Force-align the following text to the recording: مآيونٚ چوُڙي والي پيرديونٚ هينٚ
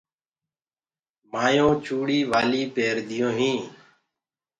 مآيونٚ 1.31 1.81
چوُڙي 1.85 2.19
والي 2.31 2.63
پيرديونٚ 2.75 3.37
هينٚ 3.39 3.63